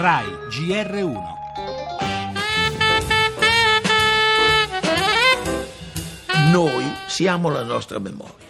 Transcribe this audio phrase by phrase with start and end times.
[0.00, 1.18] RAI GR1
[6.52, 8.46] Noi siamo la nostra memoria,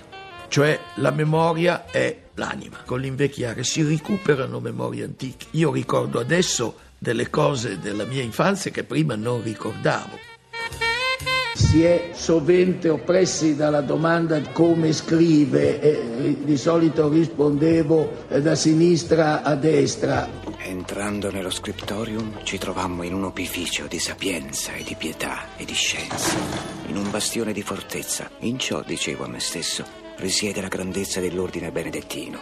[0.48, 2.82] cioè la memoria è l'anima.
[2.84, 5.46] Con l'invecchiare si recuperano memorie antiche.
[5.52, 10.18] Io ricordo adesso delle cose della mia infanzia che prima non ricordavo.
[11.54, 19.54] Si è sovente oppressi dalla domanda come scrive e di solito rispondevo da sinistra a
[19.54, 20.47] destra.
[20.68, 25.72] Entrando nello scriptorium ci trovammo in un opificio di sapienza e di pietà e di
[25.72, 26.36] scienza,
[26.88, 28.28] in un bastione di fortezza.
[28.40, 29.82] In ciò, dicevo a me stesso,
[30.16, 32.38] risiede la grandezza dell'ordine benedettino,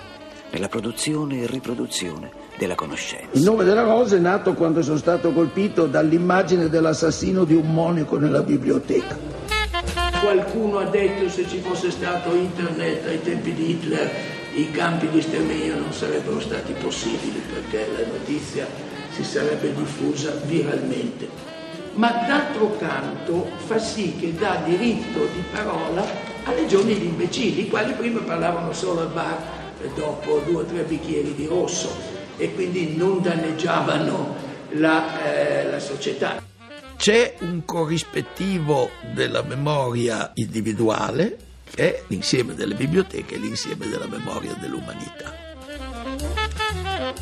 [0.51, 3.29] nella produzione e riproduzione della conoscenza.
[3.31, 8.19] Il nome della rosa è nato quando sono stato colpito dall'immagine dell'assassino di un monaco
[8.19, 9.17] nella biblioteca.
[10.20, 14.11] Qualcuno ha detto se ci fosse stato internet ai tempi di Hitler
[14.55, 18.66] i campi di sterminio non sarebbero stati possibili perché la notizia
[19.11, 21.28] si sarebbe diffusa viralmente.
[21.94, 26.05] Ma d'altro canto fa sì che dà diritto di parola
[26.44, 29.39] a legioni di imbecilli, i quali prima parlavano solo al bar
[29.94, 31.94] dopo due o tre bicchieri di rosso
[32.39, 34.34] e quindi non danneggiavano
[34.70, 36.45] la, eh, la società.
[36.97, 41.36] C'è un corrispettivo della memoria individuale
[41.70, 45.34] che è l'insieme delle biblioteche e l'insieme della memoria dell'umanità.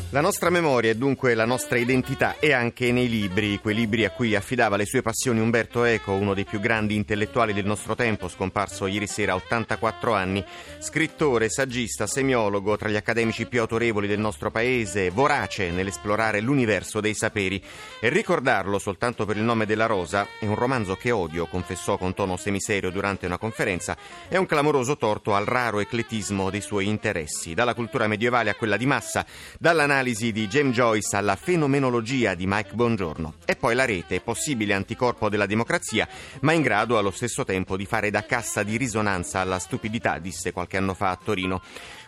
[0.09, 4.11] La nostra memoria è dunque la nostra identità e anche nei libri, quei libri a
[4.11, 8.29] cui affidava le sue passioni Umberto Eco, uno dei più grandi intellettuali del nostro tempo,
[8.29, 10.43] scomparso ieri sera a 84 anni,
[10.79, 17.13] scrittore, saggista, semiologo, tra gli accademici più autorevoli del nostro paese, vorace nell'esplorare l'universo dei
[17.13, 17.61] saperi.
[17.99, 22.13] E ricordarlo soltanto per il nome della rosa è un romanzo che odio, confessò con
[22.13, 23.97] tono semiserio durante una conferenza,
[24.29, 28.77] è un clamoroso torto al raro ecletismo dei suoi interessi, dalla cultura medievale a quella
[28.77, 29.25] di massa,
[29.59, 33.35] dall'analisi di James Joyce alla fenomenologia di Mike Bongiorno.
[33.45, 36.07] E poi la rete, possibile anticorpo della democrazia,
[36.41, 40.51] ma in grado allo stesso tempo di fare da cassa di risonanza alla stupidità, disse
[40.51, 41.61] qualche anno fa a Torino.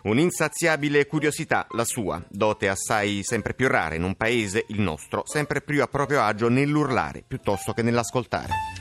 [0.04, 5.62] Un'insaziabile curiosità, la sua, dote assai sempre più rare in un paese, il nostro, sempre
[5.62, 8.77] più a proprio agio nell'urlare piuttosto che nell'ascoltare.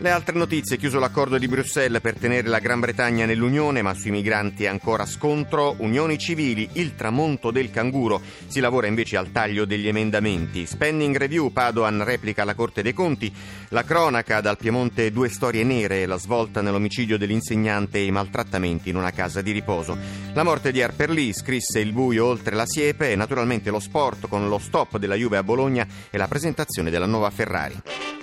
[0.00, 4.12] Le altre notizie, chiuso l'accordo di Bruxelles per tenere la Gran Bretagna nell'Unione, ma sui
[4.12, 9.88] migranti ancora scontro, unioni civili, il tramonto del canguro, si lavora invece al taglio degli
[9.88, 10.66] emendamenti.
[10.66, 13.34] Spending review, Padoan replica la Corte dei Conti,
[13.70, 18.96] la cronaca dal Piemonte due storie nere, la svolta nell'omicidio dell'insegnante e i maltrattamenti in
[18.96, 19.98] una casa di riposo.
[20.32, 24.48] La morte di Harper scrisse il buio oltre la siepe e naturalmente lo sport con
[24.48, 28.17] lo stop della Juve a Bologna e la presentazione della nuova Ferrari.